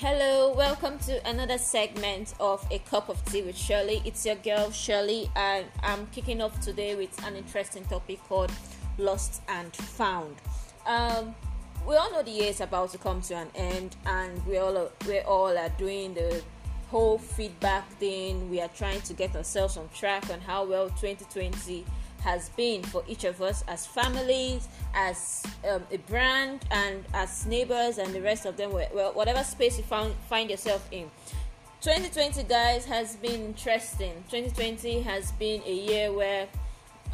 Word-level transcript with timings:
Hello, 0.00 0.52
welcome 0.52 0.96
to 1.00 1.28
another 1.28 1.58
segment 1.58 2.32
of 2.38 2.64
A 2.70 2.78
Cup 2.78 3.08
of 3.08 3.20
Tea 3.24 3.42
with 3.42 3.58
Shirley. 3.58 4.00
It's 4.04 4.24
your 4.24 4.36
girl 4.36 4.70
Shirley, 4.70 5.28
and 5.34 5.66
I'm 5.82 6.06
kicking 6.12 6.40
off 6.40 6.60
today 6.60 6.94
with 6.94 7.20
an 7.26 7.34
interesting 7.34 7.84
topic 7.84 8.20
called 8.28 8.52
Lost 8.96 9.42
and 9.48 9.74
Found. 9.74 10.36
Um, 10.86 11.34
we 11.84 11.96
all 11.96 12.12
know 12.12 12.22
the 12.22 12.30
year 12.30 12.50
is 12.50 12.60
about 12.60 12.92
to 12.92 12.98
come 12.98 13.20
to 13.22 13.34
an 13.34 13.48
end, 13.56 13.96
and 14.06 14.46
we 14.46 14.58
all 14.58 14.88
we 15.08 15.18
all 15.18 15.58
are 15.58 15.70
doing 15.70 16.14
the 16.14 16.44
whole 16.92 17.18
feedback 17.18 17.90
thing. 17.94 18.48
We 18.48 18.60
are 18.60 18.68
trying 18.68 19.00
to 19.00 19.14
get 19.14 19.34
ourselves 19.34 19.76
on 19.76 19.88
track 19.92 20.30
on 20.30 20.40
how 20.40 20.64
well 20.64 20.90
2020 20.90 21.84
has 22.28 22.50
been 22.50 22.82
for 22.82 23.02
each 23.08 23.24
of 23.24 23.40
us 23.40 23.64
as 23.68 23.86
families, 23.86 24.68
as 24.92 25.42
um, 25.66 25.82
a 25.90 25.96
brand, 25.96 26.60
and 26.70 27.02
as 27.14 27.46
neighbors, 27.46 27.96
and 27.96 28.14
the 28.14 28.20
rest 28.20 28.44
of 28.44 28.54
them. 28.58 28.70
Well, 28.72 29.12
whatever 29.14 29.42
space 29.42 29.78
you 29.78 29.84
found, 29.84 30.14
find 30.28 30.50
yourself 30.50 30.86
in. 30.92 31.10
2020, 31.80 32.42
guys, 32.42 32.84
has 32.84 33.16
been 33.16 33.46
interesting. 33.46 34.12
2020 34.30 35.00
has 35.00 35.32
been 35.32 35.62
a 35.64 35.72
year 35.72 36.12
where 36.12 36.46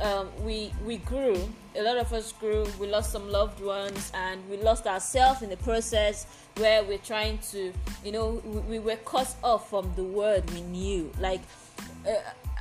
um, 0.02 0.30
we 0.42 0.72
we 0.84 0.96
grew. 0.96 1.36
A 1.76 1.82
lot 1.82 1.96
of 1.96 2.12
us 2.12 2.32
grew. 2.32 2.66
We 2.80 2.88
lost 2.88 3.12
some 3.12 3.30
loved 3.30 3.60
ones, 3.60 4.10
and 4.14 4.40
we 4.50 4.56
lost 4.56 4.88
ourselves 4.88 5.42
in 5.42 5.48
the 5.48 5.58
process. 5.58 6.26
Where 6.56 6.82
we're 6.82 6.98
trying 6.98 7.38
to, 7.52 7.72
you 8.04 8.10
know, 8.10 8.42
we, 8.44 8.58
we 8.58 8.78
were 8.80 8.96
cut 9.04 9.32
off 9.44 9.70
from 9.70 9.92
the 9.94 10.04
world 10.04 10.50
we 10.52 10.62
knew. 10.62 11.12
Like, 11.20 11.42
uh, 12.04 12.14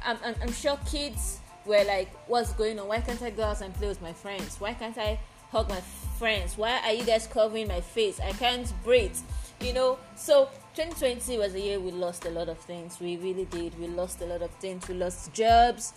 I'm, 0.05 0.35
I'm 0.41 0.51
sure 0.51 0.77
kids 0.85 1.39
were 1.65 1.83
like, 1.85 2.09
what's 2.27 2.53
going 2.53 2.79
on? 2.79 2.87
Why 2.87 2.99
can't 3.01 3.21
I 3.21 3.29
go 3.29 3.43
out 3.43 3.61
and 3.61 3.73
play 3.73 3.87
with 3.87 4.01
my 4.01 4.13
friends? 4.13 4.59
Why 4.59 4.73
can't 4.73 4.97
I 4.97 5.19
hug 5.51 5.69
my 5.69 5.81
friends? 6.17 6.57
Why 6.57 6.79
are 6.83 6.93
you 6.93 7.03
guys 7.03 7.27
covering 7.27 7.67
my 7.67 7.81
face? 7.81 8.19
I 8.19 8.31
can't 8.33 8.71
breathe. 8.83 9.17
You 9.61 9.73
know, 9.73 9.97
so 10.15 10.49
2020 10.75 11.37
was 11.37 11.53
a 11.53 11.59
year 11.59 11.79
we 11.79 11.91
lost 11.91 12.25
a 12.25 12.29
lot 12.29 12.49
of 12.49 12.57
things. 12.59 12.99
We 12.99 13.17
really 13.17 13.45
did. 13.45 13.79
We 13.79 13.87
lost 13.87 14.21
a 14.21 14.25
lot 14.25 14.41
of 14.41 14.51
things. 14.51 14.87
We 14.87 14.95
lost 14.95 15.31
jobs. 15.33 15.93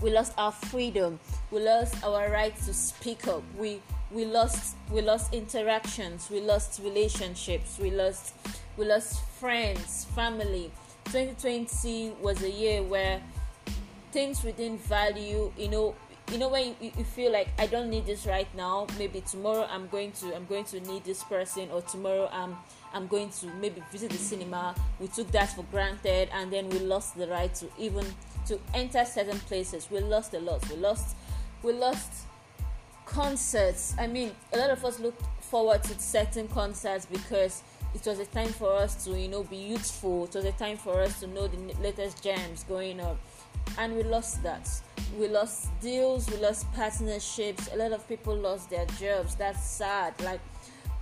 We 0.00 0.10
lost 0.10 0.32
our 0.36 0.50
freedom. 0.50 1.20
We 1.50 1.60
lost 1.60 2.02
our 2.02 2.28
right 2.30 2.56
to 2.64 2.74
speak 2.74 3.28
up. 3.28 3.42
We 3.56 3.80
we 4.10 4.24
lost 4.24 4.76
we 4.90 5.00
lost 5.00 5.32
interactions. 5.32 6.28
We 6.30 6.40
lost 6.40 6.80
relationships. 6.82 7.78
We 7.78 7.90
lost 7.90 8.34
we 8.76 8.86
lost 8.86 9.20
friends, 9.38 10.06
family. 10.06 10.72
2020 11.04 12.14
was 12.20 12.42
a 12.42 12.50
year 12.50 12.82
where 12.82 13.22
things 14.12 14.44
within 14.44 14.78
value 14.78 15.50
you 15.56 15.68
know 15.68 15.94
you 16.30 16.38
know 16.38 16.48
when 16.48 16.74
you, 16.80 16.92
you 16.96 17.04
feel 17.04 17.32
like 17.32 17.48
i 17.58 17.66
don't 17.66 17.90
need 17.90 18.06
this 18.06 18.26
right 18.26 18.46
now. 18.56 18.86
Maybe 18.98 19.20
tomorrow 19.22 19.66
i'm 19.70 19.88
going 19.88 20.12
to 20.12 20.34
i'm 20.34 20.46
going 20.46 20.64
to 20.66 20.80
need 20.80 21.04
this 21.04 21.22
person 21.24 21.68
or 21.72 21.82
tomorrow 21.82 22.28
i'm 22.32 22.56
i'm 22.94 23.06
going 23.06 23.30
to 23.40 23.46
maybe 23.60 23.82
visit 23.90 24.10
the 24.10 24.18
cinema. 24.18 24.74
We 25.00 25.08
took 25.08 25.30
that 25.32 25.54
for 25.54 25.64
granted 25.64 26.28
and 26.32 26.52
then 26.52 26.68
we 26.68 26.78
lost 26.78 27.16
the 27.16 27.26
right 27.26 27.52
to 27.56 27.66
even 27.78 28.06
to 28.48 28.58
enter 28.74 29.04
certain 29.04 29.38
places. 29.40 29.88
We 29.90 30.00
lost 30.00 30.34
a 30.34 30.40
lot. 30.40 30.68
We 30.70 30.76
lost 30.76 31.16
we 31.62 31.72
lost 31.72 32.10
concerts. 33.04 33.94
I 33.98 34.06
mean 34.06 34.30
a 34.52 34.58
lot 34.58 34.70
of 34.70 34.84
us 34.84 35.00
looked 35.00 35.22
forward 35.42 35.82
to 35.84 35.98
certain 35.98 36.48
concerts 36.48 37.04
because 37.04 37.62
it 37.94 38.06
was 38.06 38.20
a 38.20 38.26
time 38.26 38.48
for 38.48 38.72
us 38.74 39.04
to 39.04 39.18
you 39.18 39.28
know 39.28 39.42
be 39.42 39.56
youthful. 39.56 40.24
It 40.24 40.34
was 40.34 40.44
a 40.44 40.52
time 40.52 40.76
for 40.76 41.00
us 41.00 41.20
to 41.20 41.26
know 41.26 41.48
the 41.48 41.58
latest 41.82 42.22
jams 42.22 42.64
going 42.64 43.00
on 43.00 43.18
and 43.78 43.96
we 43.96 44.02
lost 44.02 44.42
that. 44.42 44.68
We 45.18 45.28
lost 45.28 45.68
deals 45.80 46.30
we 46.30 46.36
lost 46.38 46.72
partnerships. 46.72 47.68
A 47.72 47.76
lot 47.76 47.92
of 47.92 48.06
people 48.08 48.34
lost 48.34 48.70
their 48.70 48.86
jobs. 48.98 49.34
That's 49.34 49.62
sad. 49.64 50.14
Like 50.22 50.40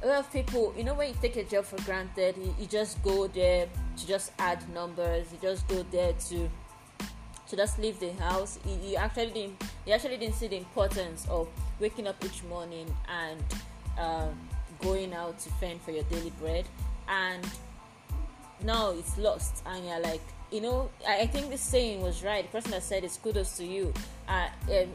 a 0.02 0.06
lot 0.06 0.18
of 0.18 0.32
people 0.32 0.72
you 0.76 0.84
know 0.84 0.94
when 0.94 1.08
you 1.08 1.14
take 1.20 1.36
a 1.36 1.44
job 1.44 1.64
for 1.64 1.76
granted 1.82 2.36
you, 2.36 2.54
you 2.58 2.66
just 2.66 3.02
go 3.02 3.26
there 3.28 3.68
to 3.96 4.06
just 4.06 4.32
add 4.38 4.68
numbers. 4.72 5.26
You 5.32 5.38
just 5.40 5.66
go 5.68 5.84
there 5.90 6.12
to 6.12 6.50
to 7.48 7.56
just 7.56 7.78
leave 7.78 7.98
the 7.98 8.12
house. 8.14 8.58
You, 8.64 8.90
you 8.90 8.96
actually 8.96 9.30
didn't 9.30 9.62
you 9.86 9.92
actually 9.92 10.16
didn't 10.16 10.36
see 10.36 10.48
the 10.48 10.56
importance 10.56 11.26
of 11.28 11.48
waking 11.80 12.06
up 12.06 12.24
each 12.24 12.44
morning 12.44 12.86
and 13.08 13.42
uh, 13.98 14.28
going 14.80 15.12
out 15.12 15.38
to 15.40 15.50
fend 15.54 15.80
for 15.82 15.90
your 15.90 16.04
daily 16.04 16.32
bread. 16.40 16.64
And 17.08 17.46
now 18.62 18.90
it's 18.90 19.18
lost. 19.18 19.62
And 19.66 19.84
you're 19.86 20.00
like 20.00 20.22
you 20.50 20.60
know 20.60 20.90
I, 21.06 21.20
I 21.20 21.26
think 21.26 21.50
this 21.50 21.60
saying 21.60 22.02
was 22.02 22.22
right. 22.22 22.44
The 22.44 22.50
person 22.50 22.72
that 22.72 22.82
said 22.82 23.04
it's 23.04 23.16
kudos 23.16 23.56
to 23.58 23.64
you. 23.64 23.92
Uh, 24.28 24.48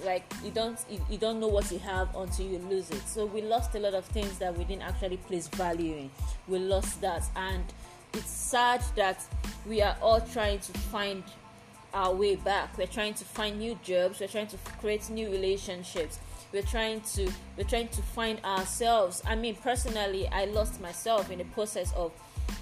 like 0.05 0.23
you 0.43 0.51
don't 0.51 0.79
you, 0.89 0.99
you 1.09 1.17
don't 1.17 1.39
know 1.39 1.47
what 1.47 1.71
you 1.71 1.79
have 1.79 2.15
until 2.15 2.45
you 2.45 2.59
lose 2.59 2.89
it. 2.89 3.07
So 3.07 3.25
we 3.25 3.41
lost 3.41 3.75
a 3.75 3.79
lot 3.79 3.93
of 3.93 4.05
things 4.05 4.37
that 4.39 4.57
we 4.57 4.63
didn't 4.63 4.83
actually 4.83 5.17
place 5.17 5.47
value 5.47 5.95
in. 5.95 6.09
We 6.47 6.59
lost 6.59 7.01
that. 7.01 7.23
And 7.35 7.63
it's 8.13 8.29
sad 8.29 8.81
that 8.95 9.23
we 9.67 9.81
are 9.81 9.97
all 10.01 10.21
trying 10.21 10.59
to 10.59 10.71
find 10.73 11.23
our 11.93 12.13
way 12.13 12.35
back. 12.35 12.77
We're 12.77 12.87
trying 12.87 13.13
to 13.15 13.25
find 13.25 13.59
new 13.59 13.77
jobs. 13.83 14.19
We're 14.19 14.27
trying 14.27 14.47
to 14.47 14.57
create 14.79 15.09
new 15.09 15.29
relationships. 15.29 16.19
We're 16.51 16.61
trying 16.61 17.01
to 17.15 17.29
we're 17.57 17.63
trying 17.63 17.89
to 17.89 18.01
find 18.01 18.39
ourselves. 18.45 19.21
I 19.25 19.35
mean 19.35 19.55
personally 19.55 20.27
i 20.31 20.45
lost 20.45 20.79
myself 20.79 21.31
in 21.31 21.39
the 21.39 21.45
process 21.45 21.91
of 21.93 22.11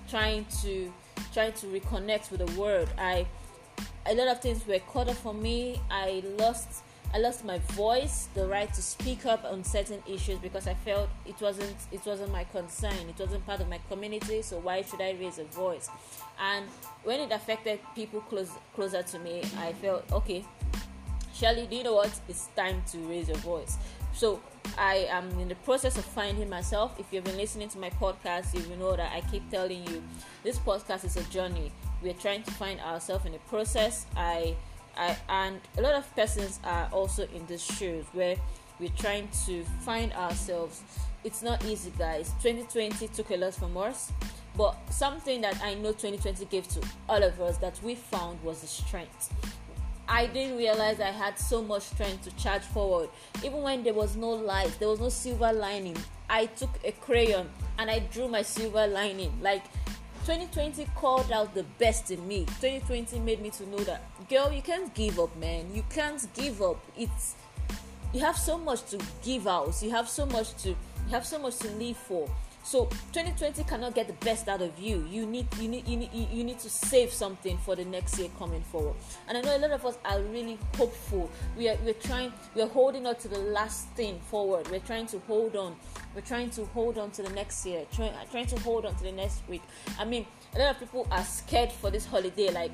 trying 0.09 0.46
to 0.64 0.92
trying 1.34 1.53
to 1.53 1.68
reconnect 1.68 2.31
with 2.31 2.46
the 2.46 2.59
world. 2.59 2.90
I 2.97 3.25
a 4.06 4.13
lot 4.13 4.28
of 4.28 4.41
things 4.41 4.66
were 4.68 4.79
cut 4.91 5.09
off 5.09 5.19
for 5.19 5.34
me. 5.34 5.81
I 5.90 6.24
lost 6.38 6.84
I 7.16 7.19
lost 7.19 7.46
my 7.46 7.59
voice, 7.74 8.28
the 8.34 8.47
right 8.47 8.74
to 8.74 8.81
speak 8.81 9.28
up 9.28 9.46
on 9.46 9.63
certain 9.63 10.02
issues 10.07 10.40
because 10.40 10.68
I 10.68 10.73
felt 10.73 11.09
it 11.28 11.40
wasn't 11.40 11.75
it 11.91 12.03
wasn't 12.06 12.31
my 12.31 12.44
concern. 12.46 12.96
It 13.07 13.19
wasn't 13.19 13.46
part 13.46 13.62
of 13.62 13.69
my 13.69 13.79
community, 13.90 14.41
so 14.41 14.57
why 14.57 14.81
should 14.81 15.02
I 15.02 15.12
raise 15.19 15.38
a 15.38 15.44
voice? 15.44 15.90
And 16.40 16.66
when 17.03 17.19
it 17.19 17.31
affected 17.31 17.79
people 17.94 18.22
close 18.22 18.50
closer 18.73 19.03
to 19.03 19.19
me, 19.19 19.44
I 19.59 19.73
felt 19.73 20.12
okay. 20.12 20.44
Shirley, 21.35 21.68
do 21.68 21.75
you 21.75 21.84
know 21.84 21.96
what? 21.96 22.12
It's 22.28 22.47
time 22.56 22.81
to 22.91 22.97
raise 23.00 23.28
your 23.28 23.38
voice. 23.38 23.78
So 24.13 24.40
I 24.78 25.07
am 25.09 25.29
in 25.40 25.50
the 25.50 25.56
process 25.56 25.97
of 25.97 26.06
finding 26.06 26.50
myself. 26.50 27.00
If 27.00 27.07
you've 27.12 27.24
been 27.24 27.38
listening 27.38 27.69
to 27.69 27.79
my 27.79 27.90
podcast, 27.90 28.53
you 28.53 28.75
know 28.78 28.96
that 28.96 29.12
I 29.12 29.22
keep 29.29 29.50
telling 29.50 29.84
you 29.88 30.03
this 30.44 30.59
podcast 30.59 31.03
is 31.03 31.18
a 31.18 31.24
journey. 31.24 31.72
We're 32.01 32.13
trying 32.13 32.44
to 32.44 32.52
find 32.52 32.79
ourselves 32.79 33.25
in 33.25 33.31
the 33.31 33.40
process. 33.40 34.06
I, 34.16 34.56
I, 34.96 35.18
and 35.29 35.59
a 35.78 35.81
lot 35.81 35.94
of 35.94 36.16
persons 36.16 36.59
are 36.63 36.90
also 36.91 37.28
in 37.34 37.46
this 37.47 37.63
shoes 37.63 38.06
where 38.13 38.35
we're 38.79 38.90
trying 38.97 39.29
to 39.47 39.63
find 39.81 40.13
ourselves. 40.13 40.84
It's 41.23 41.41
not 41.41 41.66
easy, 41.66 41.91
guys. 41.97 42.31
2020 42.44 43.07
took 43.07 43.31
a 43.31 43.38
lot 43.38 43.56
from 43.56 43.75
us, 43.78 44.12
but 44.56 44.75
something 44.91 45.41
that 45.41 45.59
I 45.63 45.73
know 45.73 45.91
2020 45.91 46.46
gave 46.46 46.68
to 46.69 46.81
all 47.09 47.23
of 47.23 47.41
us 47.41 47.57
that 47.57 47.79
we 47.81 47.96
found 47.96 48.44
was 48.44 48.62
the 48.62 48.68
strength 48.68 49.34
I 50.08 50.25
didn't 50.28 50.58
realize 50.58 51.00
I 51.00 51.12
had 51.12 51.40
so 51.40 51.62
much 51.62 51.84
strength 51.84 52.24
to 52.24 52.31
charge 52.36 52.64
forward. 52.64 53.09
Even 53.44 53.62
when 53.62 53.84
there 53.84 53.94
was 53.94 54.16
no 54.16 54.30
light, 54.30 54.75
there 54.80 54.90
was 54.90 55.00
no 55.00 55.09
silver 55.09 55.52
lining. 55.53 55.97
I 56.30 56.47
took 56.47 56.69
a 56.84 56.91
crayon 56.91 57.50
and 57.78 57.90
I 57.90 58.00
drew 58.00 58.28
my 58.28 58.41
silver 58.41 58.86
lining. 58.88 59.31
Like 59.41 59.64
2020 60.25 60.86
called 60.96 61.31
out 61.31 61.53
the 61.53 61.64
best 61.80 62.12
in 62.12 62.25
me. 62.28 62.46
2020 62.62 63.19
made 63.19 63.41
me 63.41 63.50
to 63.52 63.69
know 63.69 63.80
that, 63.80 64.03
girl, 64.30 64.52
you 64.52 64.62
can't 64.62 64.94
give 64.94 65.19
up, 65.19 65.36
man. 65.38 65.74
You 65.74 65.84
can't 65.90 66.25
give 66.34 66.62
up. 66.62 66.84
It's 66.97 67.35
you 68.14 68.20
have 68.22 68.38
so 68.38 68.58
much 68.58 68.84
to 68.91 69.00
give 69.24 69.47
out. 69.47 69.81
You 69.81 69.90
have 69.91 70.08
so 70.08 70.25
much 70.25 70.53
to 70.64 70.70
you 70.70 71.12
have 71.12 71.25
so 71.25 71.40
much 71.40 71.58
to 71.59 71.70
live 71.72 71.97
for. 71.97 72.30
So 72.63 72.85
2020 73.12 73.63
cannot 73.66 73.94
get 73.94 74.07
the 74.07 74.25
best 74.25 74.47
out 74.47 74.62
of 74.62 74.79
you. 74.79 75.06
You 75.09 75.25
need 75.25 75.47
you 75.59 75.68
need 75.68 75.88
you 75.88 75.97
need 75.97 76.13
you 76.13 76.44
need 76.44 76.59
to 76.59 76.69
save 76.69 77.12
something 77.12 77.57
for 77.57 77.75
the 77.75 77.84
next 77.84 78.18
year 78.18 78.29
coming 78.40 78.62
forward. 78.62 78.96
And 79.28 79.38
I 79.38 79.41
know 79.41 79.57
a 79.57 79.59
lot 79.59 79.72
of 79.72 79.85
us 79.85 79.97
are 80.06 80.22
really 80.22 80.57
hopeful. 80.78 81.29
We 81.57 81.68
are 81.69 81.78
we're 81.84 81.94
trying 81.94 82.31
we're 82.56 82.68
holding 82.68 83.05
on 83.05 83.16
to 83.17 83.28
the 83.28 83.40
last 83.40 83.90
thing 83.90 84.20
forward. 84.32 84.70
We're 84.72 84.79
trying 84.79 85.08
to 85.08 85.20
hold 85.28 85.58
on. 85.58 85.76
We're 86.16 86.22
trying 86.22 86.52
to 86.52 86.66
hold 86.67 86.97
on 86.97 87.11
to 87.11 87.23
the 87.23 87.32
next 87.32 87.66
year. 87.66 87.85
Trying 87.93 88.14
trying 88.32 88.47
to 88.47 88.59
hold 88.59 88.85
on 88.85 88.96
to 88.96 89.03
the 89.03 89.11
next 89.11 89.41
week. 89.49 89.61
I 89.99 90.05
mean, 90.05 90.26
a 90.55 90.59
lot 90.59 90.72
of 90.72 90.79
people 90.79 91.05
are 91.11 91.26
scared 91.26 91.72
for 91.72 91.91
this 91.91 92.05
holiday. 92.05 92.49
Like, 92.49 92.72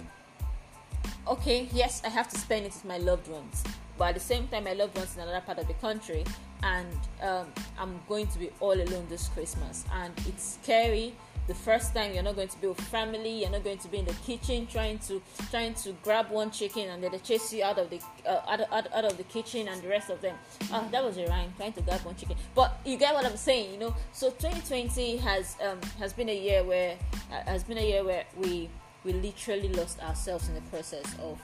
okay, 1.27 1.67
yes, 1.73 2.01
I 2.05 2.09
have 2.09 2.27
to 2.29 2.37
spend 2.37 2.65
it 2.65 2.73
with 2.73 2.85
my 2.85 2.97
loved 2.97 3.27
ones, 3.27 3.63
but 3.99 4.07
at 4.07 4.13
the 4.15 4.21
same 4.21 4.47
time, 4.47 4.63
my 4.63 4.73
loved 4.73 4.97
ones 4.97 5.15
in 5.15 5.21
another 5.21 5.41
part 5.41 5.59
of 5.59 5.67
the 5.67 5.73
country 5.75 6.23
and 6.63 6.87
um, 7.21 7.47
I'm 7.77 7.99
going 8.07 8.27
to 8.27 8.39
be 8.39 8.49
all 8.61 8.73
alone 8.73 9.05
this 9.09 9.27
Christmas. 9.27 9.83
And 9.93 10.13
it's 10.25 10.57
scary. 10.61 11.13
The 11.47 11.53
first 11.55 11.93
time 11.95 12.13
you're 12.13 12.23
not 12.23 12.35
going 12.35 12.47
to 12.47 12.61
be 12.61 12.67
with 12.67 12.79
family, 12.79 13.41
you're 13.41 13.49
not 13.49 13.63
going 13.63 13.79
to 13.79 13.87
be 13.87 13.97
in 13.97 14.05
the 14.05 14.13
kitchen 14.25 14.67
trying 14.67 14.99
to 14.99 15.21
trying 15.49 15.73
to 15.75 15.93
grab 16.03 16.29
one 16.29 16.51
chicken 16.51 16.89
and 16.89 17.03
then 17.03 17.11
they 17.11 17.17
chase 17.17 17.51
you 17.51 17.63
out 17.63 17.79
of 17.79 17.89
the 17.89 17.99
uh, 18.25 18.41
out, 18.47 18.61
out, 18.71 18.93
out 18.93 19.05
of 19.05 19.17
the 19.17 19.23
kitchen 19.23 19.67
and 19.67 19.81
the 19.81 19.87
rest 19.87 20.11
of 20.11 20.21
them. 20.21 20.35
Uh, 20.71 20.87
that 20.89 21.03
was 21.03 21.17
a 21.17 21.25
rhyme, 21.25 21.51
trying 21.57 21.73
to 21.73 21.81
grab 21.81 22.01
one 22.05 22.15
chicken. 22.15 22.37
But 22.53 22.79
you 22.85 22.97
get 22.97 23.15
what 23.15 23.25
I'm 23.25 23.35
saying, 23.37 23.73
you 23.73 23.79
know. 23.79 23.95
So 24.13 24.29
2020 24.29 25.17
has 25.17 25.55
um, 25.67 25.81
has 25.97 26.13
been 26.13 26.29
a 26.29 26.37
year 26.37 26.63
where 26.63 26.95
uh, 27.31 27.41
has 27.49 27.63
been 27.63 27.79
a 27.79 27.87
year 27.87 28.03
where 28.03 28.25
we 28.37 28.69
we 29.03 29.13
literally 29.13 29.69
lost 29.69 29.99
ourselves 30.01 30.49
in 30.49 30.55
the 30.55 30.61
process 30.61 31.15
of 31.19 31.39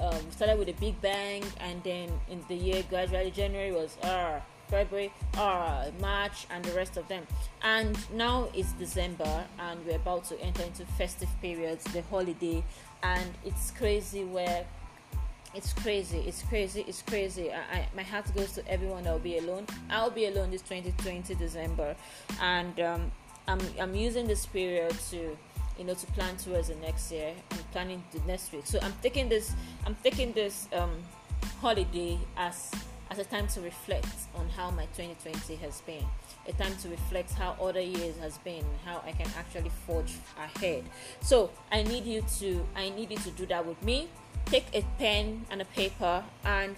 um, 0.00 0.30
started 0.30 0.58
with 0.58 0.68
a 0.68 0.74
big 0.74 1.00
bang, 1.00 1.42
and 1.60 1.82
then 1.82 2.10
in 2.30 2.42
the 2.48 2.54
year 2.54 2.82
gradually 2.88 3.30
January 3.30 3.72
was 3.72 3.96
ah, 4.02 4.40
February, 4.68 5.12
uh, 5.36 5.90
March, 6.00 6.46
and 6.50 6.64
the 6.64 6.72
rest 6.72 6.96
of 6.96 7.06
them. 7.08 7.26
And 7.62 7.96
now 8.12 8.48
it's 8.54 8.72
December, 8.72 9.44
and 9.58 9.84
we're 9.86 9.96
about 9.96 10.24
to 10.26 10.40
enter 10.40 10.62
into 10.62 10.84
festive 10.98 11.28
periods, 11.40 11.84
the 11.92 12.02
holiday, 12.02 12.64
and 13.02 13.30
it's 13.44 13.70
crazy 13.70 14.24
where 14.24 14.66
it's 15.54 15.72
crazy 15.72 16.18
it's 16.26 16.42
crazy 16.42 16.84
it's 16.86 17.00
crazy 17.00 17.50
I, 17.50 17.56
I, 17.56 17.88
my 17.96 18.02
heart 18.02 18.26
goes 18.34 18.52
to 18.52 18.68
everyone 18.68 19.04
that 19.04 19.12
will 19.12 19.20
be 19.20 19.38
alone 19.38 19.66
i'll 19.88 20.10
be 20.10 20.26
alone 20.26 20.50
this 20.50 20.60
2020 20.62 21.34
december 21.36 21.96
and 22.42 22.78
um, 22.80 23.10
I'm, 23.48 23.60
I'm 23.80 23.94
using 23.94 24.26
this 24.26 24.44
period 24.44 24.94
to 25.10 25.36
you 25.78 25.84
know 25.84 25.94
to 25.94 26.06
plan 26.08 26.36
towards 26.36 26.68
the 26.68 26.74
next 26.76 27.12
year 27.12 27.32
i'm 27.50 27.58
planning 27.72 28.02
the 28.12 28.20
next 28.26 28.52
week. 28.52 28.66
So 28.66 28.78
i'm 28.82 28.94
taking 29.02 29.28
this 29.28 29.52
i'm 29.84 29.96
taking 30.02 30.32
this 30.32 30.68
um, 30.72 30.90
holiday 31.60 32.18
as 32.36 32.70
as 33.10 33.18
a 33.18 33.24
time 33.24 33.46
to 33.46 33.60
reflect 33.60 34.08
on 34.34 34.48
how 34.48 34.68
my 34.72 34.84
2020 34.96 35.54
has 35.56 35.80
been. 35.82 36.04
A 36.48 36.52
time 36.54 36.76
to 36.78 36.88
reflect 36.88 37.30
how 37.32 37.56
other 37.60 37.80
years 37.80 38.16
has 38.18 38.38
been 38.38 38.64
how 38.84 39.02
i 39.06 39.12
can 39.12 39.28
actually 39.36 39.70
forge 39.86 40.14
ahead. 40.38 40.84
So 41.20 41.50
i 41.70 41.82
need 41.82 42.04
you 42.04 42.24
to 42.38 42.66
i 42.74 42.88
need 42.88 43.10
you 43.10 43.18
to 43.18 43.30
do 43.30 43.46
that 43.46 43.66
with 43.66 43.82
me. 43.82 44.08
Take 44.46 44.66
a 44.74 44.82
pen 44.98 45.44
and 45.50 45.60
a 45.60 45.64
paper 45.66 46.24
and 46.44 46.76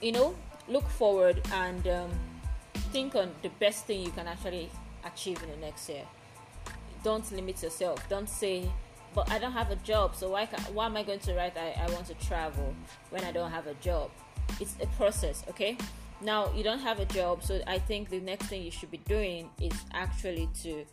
you 0.00 0.12
know 0.12 0.34
look 0.68 0.88
forward 0.88 1.40
and 1.52 1.86
um, 1.88 2.10
think 2.92 3.14
on 3.14 3.32
the 3.42 3.48
best 3.60 3.86
thing 3.86 4.00
you 4.00 4.10
can 4.10 4.26
actually 4.26 4.70
achieve 5.04 5.42
in 5.42 5.50
the 5.50 5.56
next 5.56 5.88
year 5.88 6.04
don't 7.02 7.30
limit 7.32 7.62
yourself 7.62 8.06
don't 8.08 8.28
say 8.28 8.70
but 9.14 9.30
i 9.30 9.38
don't 9.38 9.52
have 9.52 9.70
a 9.70 9.76
job 9.76 10.14
so 10.14 10.30
why, 10.30 10.46
can, 10.46 10.60
why 10.74 10.86
am 10.86 10.96
i 10.96 11.02
going 11.02 11.18
to 11.18 11.34
write 11.34 11.56
I, 11.56 11.74
I 11.80 11.90
want 11.92 12.06
to 12.06 12.14
travel 12.14 12.74
when 13.10 13.24
i 13.24 13.32
don't 13.32 13.50
have 13.50 13.66
a 13.66 13.74
job 13.74 14.10
it's 14.60 14.76
a 14.80 14.86
process 14.98 15.44
okay 15.48 15.76
now 16.20 16.52
you 16.54 16.62
don't 16.62 16.80
have 16.80 16.98
a 17.00 17.06
job 17.06 17.42
so 17.42 17.60
i 17.66 17.78
think 17.78 18.10
the 18.10 18.20
next 18.20 18.46
thing 18.46 18.62
you 18.62 18.70
should 18.70 18.90
be 18.90 18.98
doing 18.98 19.50
is 19.60 19.74
actually 19.92 20.48
to 20.62 20.84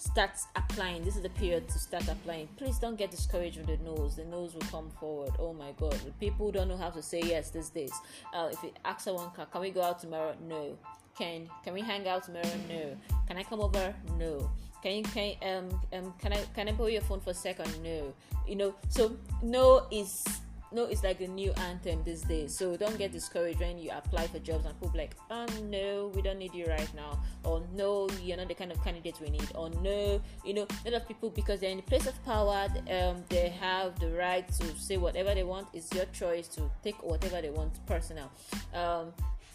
start 0.00 0.30
applying. 0.56 1.04
This 1.04 1.14
is 1.16 1.22
the 1.22 1.28
period 1.30 1.68
to 1.68 1.78
start 1.78 2.08
applying. 2.08 2.48
Please 2.56 2.78
don't 2.78 2.96
get 2.96 3.10
discouraged 3.10 3.58
with 3.58 3.66
the 3.66 3.76
no's. 3.84 4.16
The 4.16 4.24
no's 4.24 4.54
will 4.54 4.62
come 4.62 4.90
forward. 4.98 5.32
Oh 5.38 5.52
my 5.52 5.72
God, 5.78 5.98
people 6.18 6.50
don't 6.50 6.68
know 6.68 6.76
how 6.76 6.88
to 6.90 7.02
say 7.02 7.20
yes 7.22 7.50
these 7.50 7.68
days. 7.68 7.92
Uh, 8.34 8.48
if 8.50 8.62
you 8.62 8.72
ask 8.84 9.00
someone, 9.00 9.30
can, 9.36 9.46
can 9.52 9.60
we 9.60 9.70
go 9.70 9.82
out 9.82 10.00
tomorrow? 10.00 10.34
No. 10.48 10.78
Can 11.18 11.50
can 11.62 11.74
we 11.74 11.82
hang 11.82 12.08
out 12.08 12.24
tomorrow? 12.24 12.48
No. 12.68 12.96
Can 13.26 13.36
I 13.36 13.42
come 13.42 13.60
over? 13.60 13.94
No. 14.18 14.50
Can 14.82 14.96
you 14.96 15.02
can 15.02 15.34
um 15.42 15.80
um 15.92 16.14
can 16.18 16.32
I 16.32 16.44
can 16.54 16.68
I 16.68 16.72
borrow 16.72 16.88
your 16.88 17.02
phone 17.02 17.20
for 17.20 17.30
a 17.30 17.34
second? 17.34 17.82
No. 17.82 18.14
You 18.46 18.56
know, 18.56 18.74
so 18.88 19.16
no 19.42 19.86
is 19.90 20.24
no 20.72 20.84
is 20.84 21.02
like 21.02 21.20
a 21.20 21.26
new 21.26 21.52
anthem 21.52 22.02
these 22.04 22.22
days. 22.22 22.56
So 22.56 22.76
don't 22.76 22.96
get 22.96 23.12
discouraged 23.12 23.60
when 23.60 23.78
you 23.78 23.90
apply 23.90 24.26
for 24.28 24.38
jobs 24.38 24.64
and 24.64 24.74
people 24.80 24.92
like 24.96 25.16
um 25.30 25.48
no 25.68 26.12
we 26.14 26.22
don't 26.22 26.38
need 26.38 26.54
you 26.54 26.66
right 26.66 26.88
now. 26.94 27.20
Or 27.44 27.62
no 27.74 28.08
you're 28.22 28.36
not 28.36 28.48
the 28.48 28.54
kind 28.54 28.72
of 28.72 28.82
candidate 28.82 29.20
we 29.20 29.30
need. 29.30 29.48
Or 29.54 29.68
no 29.82 30.20
you 30.44 30.54
know 30.54 30.66
a 30.86 30.90
lot 30.90 31.02
of 31.02 31.08
people 31.08 31.30
because 31.30 31.60
they're 31.60 31.70
in 31.70 31.80
a 31.80 31.82
place 31.82 32.06
of 32.06 32.24
power 32.24 32.68
um, 32.90 33.24
they 33.28 33.48
have 33.60 33.98
the 33.98 34.10
right 34.10 34.46
to 34.48 34.66
say 34.76 34.96
whatever 34.96 35.34
they 35.34 35.44
want. 35.44 35.68
It's 35.74 35.92
your 35.94 36.06
choice 36.06 36.48
to 36.48 36.70
take 36.82 37.02
whatever 37.02 37.42
they 37.42 37.50
want 37.50 37.84
personal. 37.86 38.30
Um, 38.72 39.12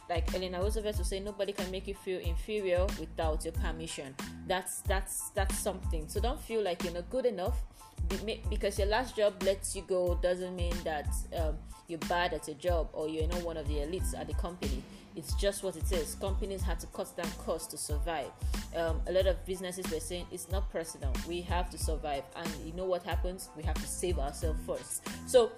like 0.10 0.34
Eleanor 0.36 0.62
Roosevelt 0.62 0.98
would 0.98 1.06
say, 1.06 1.20
nobody 1.20 1.52
can 1.52 1.70
make 1.72 1.88
you 1.88 1.96
feel 1.96 2.20
inferior 2.20 2.86
without 3.00 3.44
your 3.44 3.54
permission. 3.54 4.16
That's 4.48 4.82
that's 4.82 5.30
that's 5.32 5.58
something. 5.58 6.08
So 6.08 6.20
don't 6.20 6.40
feel 6.40 6.62
like 6.62 6.84
you're 6.84 6.94
not 6.94 7.10
good 7.10 7.26
enough 7.26 7.62
because 8.50 8.78
your 8.78 8.88
last 8.88 9.16
job 9.16 9.42
lets 9.44 9.76
you 9.76 9.82
go 9.88 10.16
doesn't 10.22 10.56
mean 10.56 10.76
that 10.84 11.08
um, 11.36 11.58
you're 11.88 12.00
bad 12.00 12.34
at 12.34 12.48
your 12.48 12.58
job 12.58 12.90
or 12.94 13.08
you're 13.08 13.28
not 13.28 13.42
one 13.44 13.58
of 13.58 13.68
the 13.68 13.76
elites 13.76 14.18
at 14.18 14.28
the 14.28 14.34
company. 14.36 14.84
It's 15.16 15.34
just 15.36 15.64
what 15.64 15.78
it 15.78 15.90
is. 15.92 16.16
Companies 16.16 16.62
had 16.62 16.80
to 16.82 16.88
cut 16.88 17.16
down 17.16 17.32
costs 17.46 17.68
to 17.68 17.78
survive. 17.78 18.32
Um, 18.76 19.02
a 19.08 19.14
lot 19.14 19.28
of 19.28 19.44
businesses 19.46 19.90
were 19.90 20.02
saying 20.02 20.26
it's 20.32 20.52
not 20.52 20.70
personal. 20.72 21.14
We 21.28 21.42
have 21.42 21.70
to 21.70 21.78
survive, 21.78 22.24
and 22.36 22.50
you 22.66 22.74
know 22.74 22.84
what 22.84 23.04
happens? 23.04 23.50
We 23.56 23.64
have 23.64 23.76
to 23.76 23.88
save 23.88 24.20
ourselves 24.20 24.60
first. 24.68 25.08
So, 25.26 25.52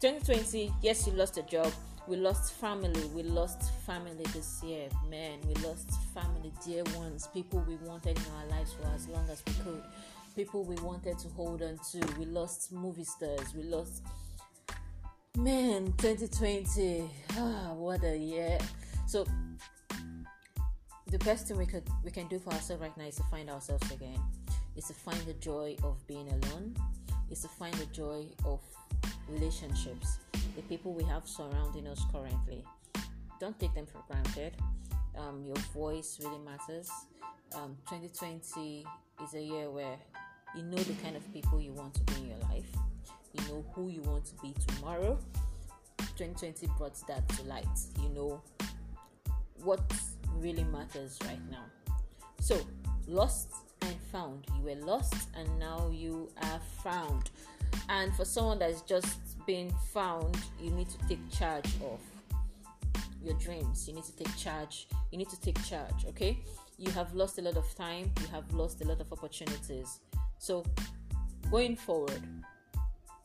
2020, 0.00 0.72
yes, 0.80 1.06
you 1.06 1.12
lost 1.12 1.36
a 1.36 1.42
job. 1.42 1.70
We 2.08 2.16
lost 2.16 2.54
family. 2.54 3.04
We 3.14 3.22
lost 3.22 3.70
family 3.86 4.24
this 4.32 4.62
year, 4.64 4.88
man. 5.08 5.38
We 5.46 5.54
lost 5.62 5.90
family, 6.12 6.52
dear 6.64 6.84
ones, 6.96 7.28
people 7.32 7.64
we 7.68 7.76
wanted 7.76 8.18
in 8.18 8.24
our 8.38 8.46
lives 8.58 8.72
for 8.72 8.86
as 8.94 9.06
long 9.08 9.28
as 9.30 9.42
we 9.46 9.52
could 9.64 9.82
people 10.34 10.64
we 10.64 10.76
wanted 10.76 11.18
to 11.18 11.28
hold 11.28 11.62
on 11.62 11.78
to. 11.90 12.00
We 12.18 12.24
lost 12.24 12.72
movie 12.72 13.04
stars. 13.04 13.54
We 13.54 13.62
lost. 13.64 14.02
Man, 15.36 15.92
2020. 15.98 17.08
Ah, 17.32 17.72
what 17.74 18.02
a 18.04 18.16
year. 18.16 18.58
So, 19.06 19.26
the 21.06 21.18
best 21.18 21.48
thing 21.48 21.58
we 21.58 21.66
could 21.66 21.88
we 22.04 22.10
can 22.10 22.28
do 22.28 22.38
for 22.38 22.52
ourselves 22.52 22.82
right 22.82 22.96
now 22.96 23.04
is 23.04 23.16
to 23.16 23.22
find 23.24 23.50
ourselves 23.50 23.90
again. 23.90 24.20
Is 24.76 24.86
to 24.86 24.94
find 24.94 25.20
the 25.20 25.34
joy 25.34 25.76
of 25.82 26.04
being 26.06 26.28
alone. 26.28 26.74
Is 27.30 27.42
to 27.42 27.48
find 27.48 27.74
the 27.74 27.86
joy 27.86 28.26
of 28.44 28.60
relationships. 29.28 30.18
The 30.56 30.62
people 30.62 30.92
we 30.92 31.04
have 31.04 31.26
surrounding 31.26 31.86
us 31.86 32.02
currently. 32.12 32.64
Don't 33.40 33.58
take 33.58 33.74
them 33.74 33.86
for 33.86 34.02
granted. 34.08 34.54
Um, 35.16 35.44
your 35.44 35.56
voice 35.74 36.18
really 36.22 36.38
matters. 36.38 36.90
Um, 37.54 37.76
2020 37.88 38.84
is 39.24 39.34
a 39.34 39.40
year 39.40 39.70
where 39.70 39.96
you 40.54 40.62
know 40.62 40.76
the 40.76 40.94
kind 41.02 41.16
of 41.16 41.32
people 41.32 41.60
you 41.60 41.72
want 41.72 41.94
to 41.94 42.00
be 42.02 42.20
in 42.22 42.28
your 42.28 42.38
life. 42.50 42.70
You 43.32 43.48
know 43.48 43.64
who 43.72 43.88
you 43.88 44.02
want 44.02 44.26
to 44.26 44.34
be 44.42 44.54
tomorrow. 44.68 45.18
2020 45.98 46.66
brought 46.78 46.94
that 47.08 47.26
to 47.30 47.42
light. 47.44 47.66
You 48.02 48.10
know 48.10 48.42
what 49.62 49.80
really 50.36 50.64
matters 50.64 51.18
right 51.24 51.40
now. 51.50 51.64
So, 52.40 52.60
lost 53.06 53.52
and 53.80 53.96
found. 54.10 54.46
You 54.56 54.62
were 54.62 54.86
lost 54.86 55.28
and 55.36 55.58
now 55.58 55.90
you 55.92 56.30
are 56.42 56.60
found. 56.82 57.30
And 57.88 58.14
for 58.14 58.24
someone 58.24 58.58
that's 58.58 58.82
just 58.82 59.18
been 59.46 59.70
found, 59.92 60.36
you 60.60 60.70
need 60.70 60.88
to 60.88 60.98
take 61.08 61.30
charge 61.30 61.66
of 61.82 62.00
your 63.22 63.34
dreams. 63.34 63.86
You 63.88 63.94
need 63.94 64.04
to 64.04 64.16
take 64.16 64.36
charge. 64.36 64.88
You 65.10 65.18
need 65.18 65.30
to 65.30 65.40
take 65.40 65.62
charge, 65.64 66.06
okay? 66.08 66.38
You 66.78 66.90
have 66.92 67.14
lost 67.14 67.38
a 67.38 67.42
lot 67.42 67.56
of 67.56 67.72
time, 67.76 68.10
you 68.20 68.26
have 68.28 68.52
lost 68.52 68.82
a 68.82 68.88
lot 68.88 69.00
of 69.00 69.12
opportunities. 69.12 70.00
So, 70.38 70.64
going 71.50 71.76
forward, 71.76 72.22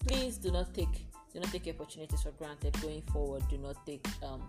please 0.08 0.38
do 0.38 0.52
not 0.52 0.74
take 0.74 1.06
do 1.34 1.40
not 1.40 1.52
take 1.52 1.68
opportunities 1.68 2.22
for 2.22 2.32
granted. 2.32 2.80
Going 2.82 3.02
forward, 3.14 3.44
do 3.50 3.58
not 3.58 3.86
take 3.86 4.06
um, 4.24 4.42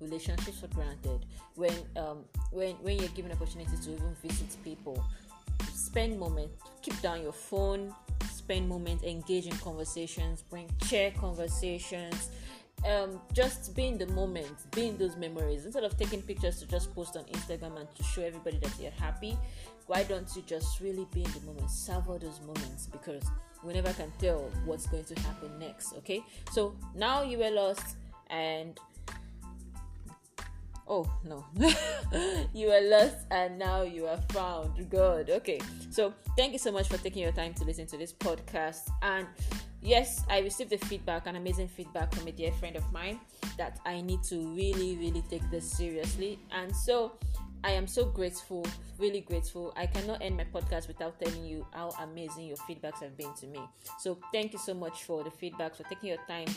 relationships 0.00 0.60
for 0.60 0.68
granted. 0.68 1.26
When 1.54 1.74
um, 1.96 2.24
when 2.50 2.74
when 2.76 2.98
you're 2.98 3.08
given 3.10 3.32
opportunities 3.32 3.80
to 3.86 3.92
even 3.92 4.14
visit 4.22 4.56
people, 4.64 5.02
spend 5.72 6.18
moment. 6.18 6.50
Keep 6.82 7.00
down 7.00 7.22
your 7.22 7.32
phone. 7.32 7.94
Spend 8.50 8.68
moment. 8.68 9.04
Engage 9.04 9.46
in 9.46 9.56
conversations. 9.58 10.42
Bring 10.42 10.68
chair 10.88 11.12
conversations 11.12 12.30
um, 12.84 13.20
just 13.32 13.74
be 13.74 13.86
in 13.86 13.98
the 13.98 14.06
moment, 14.08 14.56
be 14.72 14.88
in 14.88 14.96
those 14.96 15.16
memories. 15.16 15.64
Instead 15.64 15.84
of 15.84 15.96
taking 15.96 16.22
pictures 16.22 16.58
to 16.60 16.66
just 16.66 16.94
post 16.94 17.16
on 17.16 17.24
Instagram 17.24 17.78
and 17.78 17.94
to 17.94 18.02
show 18.02 18.22
everybody 18.22 18.58
that 18.58 18.72
you're 18.80 18.90
happy, 18.92 19.36
why 19.86 20.02
don't 20.04 20.28
you 20.34 20.42
just 20.46 20.80
really 20.80 21.06
be 21.12 21.24
in 21.24 21.32
the 21.32 21.40
moment, 21.40 21.70
savor 21.70 22.18
those 22.18 22.40
moments 22.40 22.86
because 22.86 23.22
we 23.64 23.74
never 23.74 23.92
can 23.92 24.10
tell 24.18 24.50
what's 24.64 24.86
going 24.86 25.04
to 25.04 25.20
happen 25.20 25.58
next. 25.58 25.94
Okay, 25.98 26.22
so 26.52 26.74
now 26.94 27.22
you 27.22 27.38
were 27.38 27.50
lost 27.50 27.96
and 28.30 28.78
oh 30.90 31.06
no. 31.24 31.46
You 32.52 32.66
were 32.66 32.82
lost 32.82 33.16
and 33.30 33.58
now 33.58 33.82
you 33.82 34.06
are 34.06 34.20
found. 34.32 34.90
Good. 34.90 35.30
Okay. 35.30 35.60
So 35.90 36.12
thank 36.36 36.52
you 36.52 36.58
so 36.58 36.72
much 36.72 36.88
for 36.88 36.98
taking 36.98 37.22
your 37.22 37.32
time 37.32 37.54
to 37.54 37.64
listen 37.64 37.86
to 37.86 37.96
this 37.96 38.12
podcast. 38.12 38.90
And 39.00 39.26
yes, 39.80 40.24
I 40.28 40.40
received 40.40 40.70
the 40.70 40.78
feedback, 40.78 41.26
an 41.28 41.36
amazing 41.36 41.68
feedback 41.68 42.12
from 42.12 42.26
a 42.26 42.32
dear 42.32 42.50
friend 42.52 42.74
of 42.74 42.84
mine 42.92 43.20
that 43.56 43.78
I 43.86 44.00
need 44.00 44.22
to 44.24 44.36
really, 44.48 44.96
really 44.96 45.22
take 45.30 45.48
this 45.50 45.70
seriously. 45.70 46.40
And 46.50 46.74
so 46.74 47.12
I 47.62 47.72
am 47.72 47.86
so 47.86 48.06
grateful, 48.06 48.66
really 48.98 49.20
grateful. 49.20 49.72
I 49.76 49.86
cannot 49.86 50.22
end 50.22 50.36
my 50.36 50.44
podcast 50.44 50.88
without 50.88 51.20
telling 51.20 51.44
you 51.44 51.66
how 51.72 51.90
amazing 52.00 52.46
your 52.46 52.56
feedbacks 52.58 53.00
have 53.00 53.16
been 53.16 53.34
to 53.34 53.46
me. 53.46 53.60
So, 53.98 54.18
thank 54.32 54.52
you 54.52 54.58
so 54.58 54.72
much 54.72 55.04
for 55.04 55.22
the 55.22 55.30
feedback, 55.30 55.74
for 55.76 55.82
taking 55.84 56.08
your 56.08 56.18
time. 56.26 56.48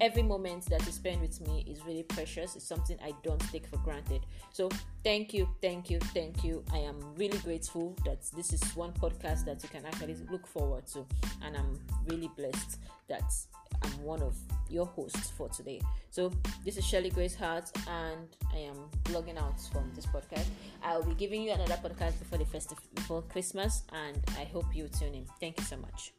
Every 0.00 0.22
moment 0.22 0.66
that 0.66 0.84
you 0.86 0.92
spend 0.92 1.20
with 1.20 1.40
me 1.48 1.64
is 1.68 1.84
really 1.84 2.04
precious. 2.04 2.54
It's 2.54 2.64
something 2.64 2.96
I 3.04 3.12
don't 3.24 3.40
take 3.50 3.66
for 3.66 3.78
granted. 3.78 4.22
So, 4.52 4.68
thank 5.02 5.34
you, 5.34 5.48
thank 5.60 5.90
you, 5.90 5.98
thank 6.14 6.44
you. 6.44 6.62
I 6.72 6.78
am 6.78 7.00
really 7.16 7.38
grateful 7.38 7.96
that 8.04 8.22
this 8.36 8.52
is 8.52 8.62
one 8.76 8.92
podcast 8.92 9.44
that 9.46 9.62
you 9.62 9.68
can 9.68 9.84
actually 9.84 10.16
look 10.30 10.46
forward 10.46 10.86
to, 10.88 11.04
and 11.44 11.56
I'm 11.56 11.80
really 12.06 12.30
blessed 12.36 12.78
that 13.08 13.34
I'm 13.82 14.02
one 14.02 14.22
of 14.22 14.36
your 14.68 14.86
hosts 14.86 15.30
for 15.30 15.48
today. 15.48 15.80
So 16.10 16.32
this 16.64 16.76
is 16.76 16.84
Shirley 16.84 17.10
Grace 17.10 17.34
Hart, 17.34 17.70
and 17.88 18.28
I 18.52 18.58
am 18.58 18.76
logging 19.12 19.38
out 19.38 19.60
from 19.72 19.90
this 19.94 20.06
podcast. 20.06 20.46
I 20.82 20.96
will 20.96 21.04
be 21.04 21.14
giving 21.14 21.42
you 21.42 21.52
another 21.52 21.76
podcast 21.76 22.18
before 22.18 22.38
the 22.38 22.46
festive 22.46 22.78
before 22.94 23.22
Christmas, 23.22 23.82
and 23.92 24.18
I 24.38 24.44
hope 24.44 24.66
you 24.74 24.88
tune 24.88 25.14
in. 25.14 25.26
Thank 25.40 25.58
you 25.58 25.64
so 25.64 25.76
much. 25.76 26.12